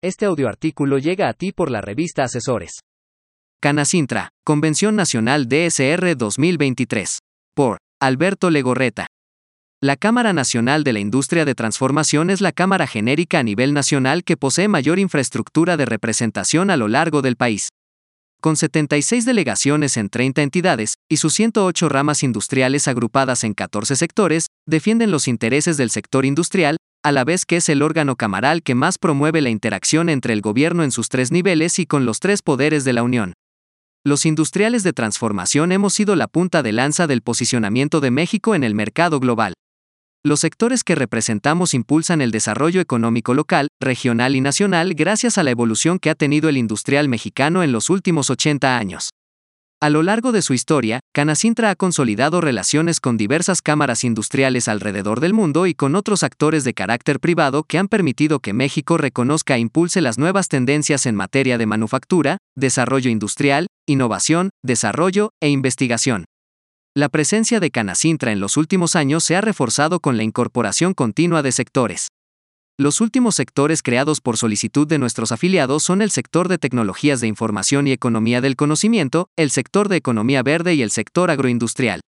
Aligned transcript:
Este 0.00 0.26
audioartículo 0.26 0.98
llega 0.98 1.28
a 1.28 1.32
ti 1.32 1.50
por 1.50 1.72
la 1.72 1.80
revista 1.80 2.22
Asesores. 2.22 2.82
Canacintra, 3.60 4.28
Convención 4.44 4.94
Nacional 4.94 5.48
DSR 5.48 6.16
2023. 6.16 7.18
Por 7.52 7.78
Alberto 8.00 8.50
Legorreta. 8.50 9.08
La 9.82 9.96
Cámara 9.96 10.32
Nacional 10.32 10.84
de 10.84 10.92
la 10.92 11.00
Industria 11.00 11.44
de 11.44 11.56
Transformación 11.56 12.30
es 12.30 12.40
la 12.40 12.52
cámara 12.52 12.86
genérica 12.86 13.40
a 13.40 13.42
nivel 13.42 13.74
nacional 13.74 14.22
que 14.22 14.36
posee 14.36 14.68
mayor 14.68 15.00
infraestructura 15.00 15.76
de 15.76 15.86
representación 15.86 16.70
a 16.70 16.76
lo 16.76 16.86
largo 16.86 17.20
del 17.20 17.34
país. 17.34 17.70
Con 18.40 18.56
76 18.56 19.24
delegaciones 19.24 19.96
en 19.96 20.10
30 20.10 20.42
entidades 20.42 20.94
y 21.10 21.16
sus 21.16 21.34
108 21.34 21.88
ramas 21.88 22.22
industriales 22.22 22.86
agrupadas 22.86 23.42
en 23.42 23.52
14 23.52 23.96
sectores, 23.96 24.46
defienden 24.64 25.10
los 25.10 25.26
intereses 25.26 25.76
del 25.76 25.90
sector 25.90 26.24
industrial, 26.24 26.76
a 27.02 27.12
la 27.12 27.24
vez 27.24 27.44
que 27.44 27.56
es 27.56 27.68
el 27.68 27.82
órgano 27.82 28.16
camaral 28.16 28.62
que 28.62 28.74
más 28.74 28.98
promueve 28.98 29.40
la 29.40 29.50
interacción 29.50 30.08
entre 30.08 30.32
el 30.32 30.40
gobierno 30.40 30.82
en 30.82 30.90
sus 30.90 31.08
tres 31.08 31.32
niveles 31.32 31.78
y 31.78 31.86
con 31.86 32.04
los 32.04 32.20
tres 32.20 32.42
poderes 32.42 32.84
de 32.84 32.92
la 32.92 33.02
Unión. 33.02 33.34
Los 34.04 34.26
industriales 34.26 34.82
de 34.82 34.92
transformación 34.92 35.72
hemos 35.72 35.94
sido 35.94 36.16
la 36.16 36.28
punta 36.28 36.62
de 36.62 36.72
lanza 36.72 37.06
del 37.06 37.22
posicionamiento 37.22 38.00
de 38.00 38.10
México 38.10 38.54
en 38.54 38.64
el 38.64 38.74
mercado 38.74 39.20
global. 39.20 39.54
Los 40.24 40.40
sectores 40.40 40.82
que 40.82 40.94
representamos 40.94 41.74
impulsan 41.74 42.20
el 42.20 42.30
desarrollo 42.30 42.80
económico 42.80 43.34
local, 43.34 43.68
regional 43.80 44.34
y 44.34 44.40
nacional 44.40 44.94
gracias 44.94 45.38
a 45.38 45.42
la 45.42 45.50
evolución 45.50 45.98
que 45.98 46.10
ha 46.10 46.14
tenido 46.14 46.48
el 46.48 46.56
industrial 46.56 47.08
mexicano 47.08 47.62
en 47.62 47.72
los 47.72 47.88
últimos 47.88 48.28
80 48.28 48.76
años. 48.76 49.10
A 49.80 49.90
lo 49.90 50.02
largo 50.02 50.32
de 50.32 50.42
su 50.42 50.54
historia, 50.54 50.98
Canacintra 51.14 51.70
ha 51.70 51.76
consolidado 51.76 52.40
relaciones 52.40 52.98
con 52.98 53.16
diversas 53.16 53.62
cámaras 53.62 54.02
industriales 54.02 54.66
alrededor 54.66 55.20
del 55.20 55.34
mundo 55.34 55.68
y 55.68 55.74
con 55.74 55.94
otros 55.94 56.24
actores 56.24 56.64
de 56.64 56.74
carácter 56.74 57.20
privado 57.20 57.62
que 57.62 57.78
han 57.78 57.86
permitido 57.86 58.40
que 58.40 58.52
México 58.52 58.96
reconozca 58.96 59.54
e 59.54 59.60
impulse 59.60 60.00
las 60.00 60.18
nuevas 60.18 60.48
tendencias 60.48 61.06
en 61.06 61.14
materia 61.14 61.58
de 61.58 61.66
manufactura, 61.66 62.38
desarrollo 62.56 63.08
industrial, 63.08 63.68
innovación, 63.86 64.50
desarrollo 64.64 65.30
e 65.40 65.48
investigación. 65.48 66.24
La 66.96 67.08
presencia 67.08 67.60
de 67.60 67.70
Canacintra 67.70 68.32
en 68.32 68.40
los 68.40 68.56
últimos 68.56 68.96
años 68.96 69.22
se 69.22 69.36
ha 69.36 69.40
reforzado 69.40 70.00
con 70.00 70.16
la 70.16 70.24
incorporación 70.24 70.92
continua 70.92 71.42
de 71.42 71.52
sectores. 71.52 72.08
Los 72.80 73.00
últimos 73.00 73.34
sectores 73.34 73.82
creados 73.82 74.20
por 74.20 74.36
solicitud 74.36 74.86
de 74.86 74.98
nuestros 74.98 75.32
afiliados 75.32 75.82
son 75.82 76.00
el 76.00 76.12
sector 76.12 76.46
de 76.46 76.58
tecnologías 76.58 77.20
de 77.20 77.26
información 77.26 77.88
y 77.88 77.92
economía 77.92 78.40
del 78.40 78.54
conocimiento, 78.54 79.30
el 79.36 79.50
sector 79.50 79.88
de 79.88 79.96
economía 79.96 80.44
verde 80.44 80.74
y 80.74 80.82
el 80.82 80.92
sector 80.92 81.32
agroindustrial. 81.32 82.00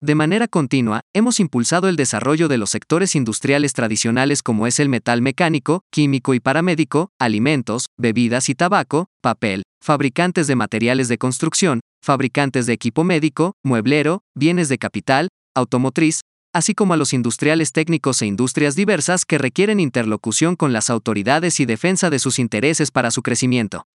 De 0.00 0.14
manera 0.14 0.48
continua, 0.48 1.02
hemos 1.14 1.40
impulsado 1.40 1.90
el 1.90 1.96
desarrollo 1.96 2.48
de 2.48 2.56
los 2.56 2.70
sectores 2.70 3.14
industriales 3.14 3.74
tradicionales 3.74 4.42
como 4.42 4.66
es 4.66 4.80
el 4.80 4.88
metal 4.88 5.20
mecánico, 5.20 5.82
químico 5.92 6.32
y 6.32 6.40
paramédico, 6.40 7.10
alimentos, 7.18 7.88
bebidas 7.98 8.48
y 8.48 8.54
tabaco, 8.54 9.08
papel, 9.20 9.62
fabricantes 9.84 10.46
de 10.46 10.56
materiales 10.56 11.08
de 11.08 11.18
construcción, 11.18 11.80
fabricantes 12.02 12.64
de 12.64 12.72
equipo 12.72 13.04
médico, 13.04 13.56
mueblero, 13.62 14.22
bienes 14.34 14.70
de 14.70 14.78
capital, 14.78 15.28
automotriz, 15.54 16.22
así 16.52 16.74
como 16.74 16.94
a 16.94 16.96
los 16.96 17.12
industriales 17.12 17.72
técnicos 17.72 18.22
e 18.22 18.26
industrias 18.26 18.74
diversas 18.74 19.24
que 19.24 19.38
requieren 19.38 19.80
interlocución 19.80 20.56
con 20.56 20.72
las 20.72 20.90
autoridades 20.90 21.60
y 21.60 21.66
defensa 21.66 22.10
de 22.10 22.18
sus 22.18 22.38
intereses 22.38 22.90
para 22.90 23.10
su 23.10 23.22
crecimiento. 23.22 23.86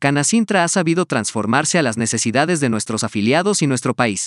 Canacintra 0.00 0.64
ha 0.64 0.68
sabido 0.68 1.06
transformarse 1.06 1.78
a 1.78 1.82
las 1.82 1.96
necesidades 1.96 2.60
de 2.60 2.68
nuestros 2.68 3.04
afiliados 3.04 3.62
y 3.62 3.66
nuestro 3.66 3.94
país. 3.94 4.26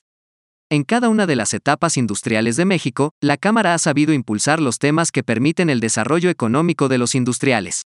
En 0.70 0.84
cada 0.84 1.10
una 1.10 1.28
de 1.28 1.36
las 1.36 1.54
etapas 1.54 1.98
industriales 1.98 2.56
de 2.56 2.66
México, 2.66 3.12
la 3.22 3.38
Cámara 3.38 3.74
ha 3.74 3.78
sabido 3.78 4.14
impulsar 4.14 4.60
los 4.60 4.80
temas 4.80 5.12
que 5.12 5.22
permiten 5.24 5.70
el 5.70 5.80
desarrollo 5.80 6.30
económico 6.30 6.88
de 6.88 6.98
los 6.98 7.14
industriales. 7.14 7.84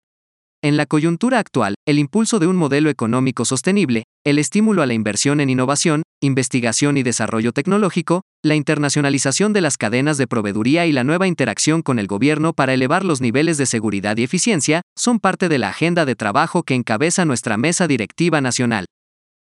En 0.65 0.79
la 0.79 0.87
coyuntura 0.87 1.41
actual, 1.41 1.75
el 1.87 1.99
impulso 1.99 2.39
de 2.39 2.47
un 2.47 2.57
modelo 2.57 2.89
económico 2.89 3.45
sostenible, 3.45 4.05
el 4.25 4.39
estímulo 4.39 4.81
a 4.81 4.87
la 4.87 4.95
inversión 4.95 5.41
en 5.41 5.51
innovación, 5.51 6.05
investigación 6.23 6.97
y 6.97 7.03
desarrollo 7.03 7.53
tecnológico, 7.53 8.23
la 8.43 8.55
internacionalización 8.55 9.53
de 9.53 9.61
las 9.61 9.77
cadenas 9.77 10.17
de 10.17 10.27
proveeduría 10.27 10.87
y 10.87 10.93
la 10.93 11.05
nueva 11.05 11.27
interacción 11.27 11.83
con 11.83 11.99
el 11.99 12.07
gobierno 12.07 12.55
para 12.55 12.73
elevar 12.73 13.05
los 13.05 13.21
niveles 13.21 13.59
de 13.59 13.67
seguridad 13.67 14.17
y 14.17 14.23
eficiencia, 14.23 14.81
son 14.97 15.21
parte 15.21 15.51
de 15.51 15.59
la 15.59 15.69
agenda 15.69 16.07
de 16.07 16.17
trabajo 16.17 16.63
que 16.63 16.73
encabeza 16.73 17.27
nuestra 17.27 17.59
mesa 17.59 17.87
directiva 17.87 18.41
nacional. 18.41 18.87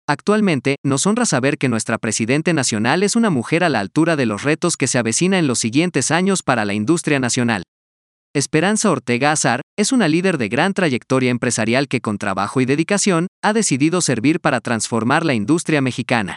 Actualmente, 0.06 0.76
nos 0.84 1.06
honra 1.06 1.24
saber 1.24 1.56
que 1.56 1.70
nuestra 1.70 1.96
presidente 1.96 2.52
nacional 2.52 3.02
es 3.02 3.16
una 3.16 3.30
mujer 3.30 3.64
a 3.64 3.70
la 3.70 3.80
altura 3.80 4.16
de 4.16 4.26
los 4.26 4.42
retos 4.42 4.76
que 4.76 4.86
se 4.86 4.98
avecina 4.98 5.38
en 5.38 5.46
los 5.46 5.60
siguientes 5.60 6.10
años 6.10 6.42
para 6.42 6.66
la 6.66 6.74
industria 6.74 7.18
nacional. 7.20 7.62
Esperanza 8.36 8.90
Ortega 8.90 9.32
Azar 9.32 9.62
es 9.78 9.92
una 9.92 10.08
líder 10.08 10.36
de 10.36 10.50
gran 10.50 10.74
trayectoria 10.74 11.30
empresarial 11.30 11.88
que 11.88 12.02
con 12.02 12.18
trabajo 12.18 12.60
y 12.60 12.66
dedicación 12.66 13.28
ha 13.42 13.54
decidido 13.54 14.02
servir 14.02 14.40
para 14.40 14.60
transformar 14.60 15.24
la 15.24 15.32
industria 15.32 15.80
mexicana. 15.80 16.36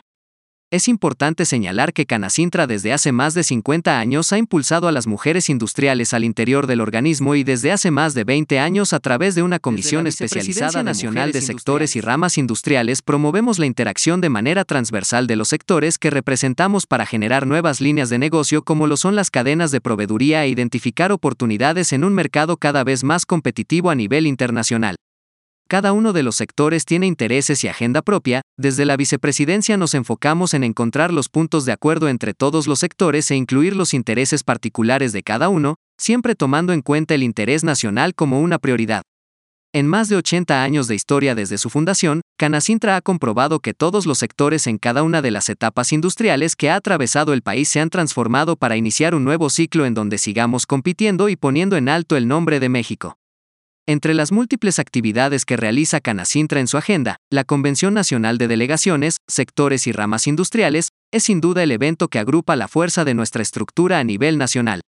Es 0.71 0.87
importante 0.87 1.45
señalar 1.45 1.93
que 1.93 2.05
Canacintra 2.05 2.67
desde 2.67 2.93
hace 2.93 3.11
más 3.11 3.33
de 3.33 3.43
50 3.43 3.99
años 3.99 4.31
ha 4.31 4.37
impulsado 4.37 4.87
a 4.87 4.91
las 4.91 5.07
mujeres 5.07 5.49
industriales 5.49 6.13
al 6.13 6.23
interior 6.23 6.67
del 6.67 6.79
organismo 6.79 7.33
y 7.33 7.43
desde 7.43 7.71
hace 7.71 7.89
más 7.89 8.13
de 8.13 8.23
20 8.23 8.59
años 8.59 8.93
a 8.93 8.99
través 8.99 9.33
de 9.33 9.41
una 9.41 9.57
comisión 9.57 10.05
especializada 10.05 10.83
nacional 10.83 11.31
de 11.31 11.41
sectores 11.41 11.95
y 11.95 12.01
ramas 12.01 12.37
industriales 12.37 13.01
promovemos 13.01 13.57
la 13.57 13.65
interacción 13.65 14.21
de 14.21 14.29
manera 14.29 14.63
transversal 14.63 15.25
de 15.25 15.37
los 15.37 15.47
sectores 15.47 15.97
que 15.97 16.11
representamos 16.11 16.85
para 16.85 17.07
generar 17.07 17.47
nuevas 17.47 17.81
líneas 17.81 18.09
de 18.09 18.19
negocio 18.19 18.61
como 18.61 18.85
lo 18.85 18.95
son 18.95 19.15
las 19.15 19.31
cadenas 19.31 19.71
de 19.71 19.81
proveeduría 19.81 20.45
e 20.45 20.49
identificar 20.49 21.11
oportunidades 21.11 21.93
en 21.93 22.03
un 22.03 22.13
mercado 22.13 22.57
cada 22.57 22.83
vez 22.83 23.03
más 23.03 23.25
competitivo 23.25 23.89
a 23.89 23.95
nivel 23.95 24.27
internacional. 24.27 24.97
Cada 25.69 25.93
uno 25.93 26.13
de 26.13 26.23
los 26.23 26.35
sectores 26.35 26.83
tiene 26.83 27.05
intereses 27.05 27.63
y 27.63 27.67
agenda 27.67 28.01
propia, 28.01 28.41
desde 28.57 28.85
la 28.85 28.97
vicepresidencia 28.97 29.77
nos 29.77 29.93
enfocamos 29.93 30.55
en 30.55 30.63
encontrar 30.63 31.13
los 31.13 31.29
puntos 31.29 31.63
de 31.63 31.71
acuerdo 31.71 32.09
entre 32.09 32.33
todos 32.33 32.65
los 32.65 32.79
sectores 32.79 33.29
e 33.29 33.35
incluir 33.35 33.75
los 33.75 33.93
intereses 33.93 34.43
particulares 34.43 35.13
de 35.13 35.21
cada 35.21 35.47
uno, 35.47 35.75
siempre 35.95 36.33
tomando 36.33 36.73
en 36.73 36.81
cuenta 36.81 37.13
el 37.13 37.21
interés 37.21 37.63
nacional 37.63 38.15
como 38.15 38.41
una 38.41 38.57
prioridad. 38.57 39.03
En 39.71 39.85
más 39.85 40.09
de 40.09 40.15
80 40.15 40.63
años 40.63 40.87
de 40.87 40.95
historia 40.95 41.35
desde 41.35 41.59
su 41.59 41.69
fundación, 41.69 42.21
Canacintra 42.39 42.95
ha 42.95 43.01
comprobado 43.01 43.59
que 43.59 43.75
todos 43.75 44.07
los 44.07 44.17
sectores 44.17 44.65
en 44.65 44.79
cada 44.79 45.03
una 45.03 45.21
de 45.21 45.29
las 45.29 45.49
etapas 45.49 45.93
industriales 45.93 46.55
que 46.55 46.71
ha 46.71 46.77
atravesado 46.77 47.31
el 47.31 47.43
país 47.43 47.69
se 47.69 47.79
han 47.79 47.91
transformado 47.91 48.55
para 48.55 48.75
iniciar 48.75 49.13
un 49.13 49.23
nuevo 49.23 49.51
ciclo 49.51 49.85
en 49.85 49.93
donde 49.93 50.17
sigamos 50.17 50.65
compitiendo 50.65 51.29
y 51.29 51.35
poniendo 51.35 51.77
en 51.77 51.89
alto 51.89 52.17
el 52.17 52.27
nombre 52.27 52.59
de 52.59 52.69
México. 52.69 53.18
Entre 53.89 54.13
las 54.13 54.31
múltiples 54.31 54.77
actividades 54.77 55.45
que 55.45 55.57
realiza 55.57 55.99
Canacintra 55.99 56.59
en 56.59 56.67
su 56.67 56.77
agenda, 56.77 57.15
la 57.31 57.43
Convención 57.43 57.95
Nacional 57.95 58.37
de 58.37 58.47
Delegaciones, 58.47 59.17
Sectores 59.27 59.87
y 59.87 59.91
Ramas 59.91 60.27
Industriales, 60.27 60.89
es 61.11 61.23
sin 61.23 61.41
duda 61.41 61.63
el 61.63 61.71
evento 61.71 62.07
que 62.07 62.19
agrupa 62.19 62.55
la 62.55 62.67
fuerza 62.67 63.03
de 63.03 63.15
nuestra 63.15 63.41
estructura 63.41 63.97
a 63.97 64.03
nivel 64.03 64.37
nacional. 64.37 64.81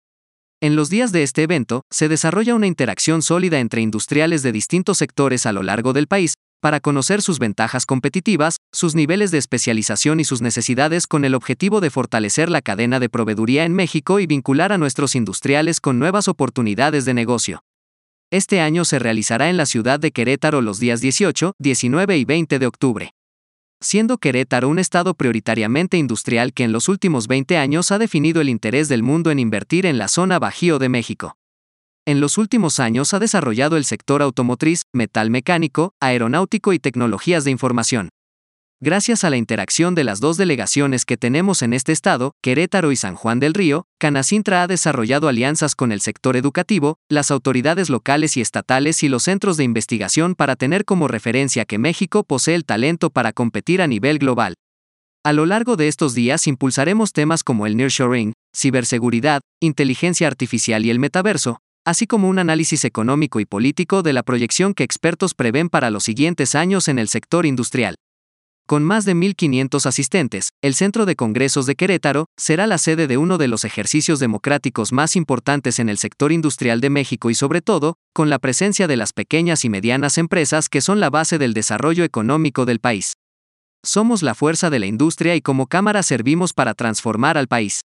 En 0.59 0.75
los 0.75 0.89
días 0.89 1.13
de 1.13 1.23
este 1.23 1.43
evento, 1.43 1.83
se 1.89 2.09
desarrolla 2.09 2.55
una 2.55 2.67
interacción 2.67 3.21
sólida 3.21 3.61
entre 3.61 3.79
industriales 3.79 4.43
de 4.43 4.51
distintos 4.51 4.97
sectores 4.97 5.45
a 5.45 5.53
lo 5.53 5.63
largo 5.63 5.93
del 5.93 6.07
país, 6.07 6.33
para 6.61 6.81
conocer 6.81 7.21
sus 7.21 7.39
ventajas 7.39 7.85
competitivas, 7.85 8.57
sus 8.73 8.95
niveles 8.95 9.31
de 9.31 9.37
especialización 9.37 10.19
y 10.19 10.25
sus 10.25 10.41
necesidades 10.41 11.07
con 11.07 11.23
el 11.23 11.35
objetivo 11.35 11.79
de 11.79 11.89
fortalecer 11.89 12.49
la 12.49 12.61
cadena 12.61 12.99
de 12.99 13.07
proveeduría 13.07 13.63
en 13.63 13.71
México 13.71 14.19
y 14.19 14.27
vincular 14.27 14.73
a 14.73 14.77
nuestros 14.77 15.16
industriales 15.16 15.79
con 15.79 15.99
nuevas 15.99 16.27
oportunidades 16.27 17.05
de 17.05 17.13
negocio. 17.13 17.63
Este 18.31 18.62
año 18.62 18.85
se 18.85 19.00
realizará 19.00 19.50
en 19.50 19.57
la 19.57 19.66
ciudad 19.66 20.00
de 20.00 20.12
Querétaro 20.12 20.62
los 20.62 20.79
días 20.79 21.01
18, 21.01 21.53
19 21.57 22.16
y 22.16 22.25
20 22.25 22.59
de 22.59 22.67
octubre. 22.67 23.13
Siendo 23.81 24.19
Querétaro 24.19 24.69
un 24.69 24.78
estado 24.78 25.16
prioritariamente 25.16 25.97
industrial 25.97 26.53
que 26.53 26.63
en 26.63 26.72
los 26.72 26.90
últimos 26.90 27.28
20 27.28 27.57
años 27.57 27.91
ha 27.91 27.97
definido 27.97 28.40
el 28.41 28.50
interés 28.50 28.88
del 28.88 29.01
mundo 29.01 29.31
en 29.31 29.40
invertir 29.40 29.88
en 29.88 29.97
la 29.97 30.07
zona 30.07 30.38
Bajío 30.38 30.78
de 30.78 30.90
México. 30.90 31.38
En 32.06 32.19
los 32.19 32.38
últimos 32.38 32.79
años 32.79 33.16
ha 33.16 33.19
desarrollado 33.19 33.78
el 33.78 33.85
sector 33.85 34.22
automotriz, 34.22 34.84
metal 34.94 35.31
mecánico, 35.31 35.93
aeronáutico 35.99 36.72
y 36.73 36.78
tecnologías 36.78 37.46
de 37.46 37.52
información. 37.52 38.09
Gracias 38.81 39.26
a 39.26 39.29
la 39.29 39.35
interacción 39.35 39.93
de 39.93 40.05
las 40.05 40.22
dos 40.22 40.37
delegaciones 40.37 41.03
que 41.03 41.17
tenemos 41.17 41.64
en 41.64 41.73
este 41.73 41.91
estado, 41.91 42.35
Querétaro 42.41 42.93
y 42.93 42.96
San 42.96 43.16
Juan 43.16 43.41
del 43.41 43.53
Río, 43.53 43.87
Canacintra 43.99 44.64
ha 44.64 44.67
desarrollado 44.67 45.28
alianzas 45.28 45.76
con 45.76 45.91
el 45.91 45.99
sector 45.99 46.37
educativo, 46.37 46.96
las 47.09 47.29
autoridades 47.29 47.90
locales 47.90 48.37
y 48.37 48.41
estatales 48.41 49.03
y 49.03 49.09
los 49.09 49.23
centros 49.23 49.58
de 49.58 49.66
investigación 49.66 50.34
para 50.34 50.55
tener 50.55 50.85
como 50.85 51.09
referencia 51.09 51.66
que 51.66 51.78
México 51.78 52.23
posee 52.23 52.55
el 52.55 52.64
talento 52.64 53.09
para 53.09 53.34
competir 53.34 53.81
a 53.81 53.87
nivel 53.87 54.17
global. 54.17 54.53
A 55.26 55.34
lo 55.34 55.46
largo 55.46 55.76
de 55.76 55.90
estos 55.90 56.14
días 56.14 56.47
impulsaremos 56.47 57.11
temas 57.11 57.43
como 57.43 57.67
el 57.67 57.76
nearshoring, 57.76 58.31
ciberseguridad, 58.55 59.41
inteligencia 59.59 60.28
artificial 60.28 60.85
y 60.85 60.90
el 60.90 60.99
metaverso, 60.99 61.59
así 61.85 62.08
como 62.08 62.29
un 62.29 62.40
análisis 62.40 62.85
económico 62.85 63.41
y 63.41 63.46
político 63.46 64.03
de 64.03 64.14
la 64.14 64.23
proyección 64.23 64.73
que 64.73 64.85
expertos 64.85 65.34
prevén 65.34 65.67
para 65.67 65.90
los 65.90 66.05
siguientes 66.05 66.55
años 66.55 66.87
en 66.87 66.97
el 66.97 67.09
sector 67.09 67.46
industrial. 67.46 67.96
Con 68.69 68.83
más 68.83 69.03
de 69.03 69.16
1.500 69.16 69.87
asistentes, 69.87 70.49
el 70.61 70.75
Centro 70.75 71.07
de 71.07 71.16
Congresos 71.16 71.66
de 71.66 71.73
Querétaro 71.73 72.27
será 72.37 72.67
la 72.67 72.77
sede 72.77 73.07
de 73.07 73.17
uno 73.17 73.39
de 73.39 73.47
los 73.47 73.66
ejercicios 73.66 74.19
democráticos 74.19 74.93
más 74.93 75.16
importantes 75.16 75.79
en 75.79 75.89
el 75.89 75.97
sector 75.97 76.31
industrial 76.31 76.79
de 76.79 76.91
México 76.91 77.31
y 77.31 77.33
sobre 77.33 77.61
todo, 77.61 77.95
con 78.13 78.29
la 78.29 78.37
presencia 78.37 78.85
de 78.85 78.95
las 78.95 79.11
pequeñas 79.11 79.66
y 79.66 79.69
medianas 79.69 80.19
empresas 80.19 80.69
que 80.69 80.81
son 80.81 80.99
la 80.99 81.09
base 81.09 81.39
del 81.39 81.55
desarrollo 81.55 82.03
económico 82.03 82.66
del 82.66 82.79
país. 82.79 83.13
Somos 83.83 84.21
la 84.21 84.35
fuerza 84.35 84.69
de 84.69 84.77
la 84.77 84.85
industria 84.85 85.35
y 85.35 85.41
como 85.41 85.66
Cámara 85.66 86.03
servimos 86.03 86.53
para 86.53 86.75
transformar 86.75 87.39
al 87.39 87.47
país. 87.47 87.81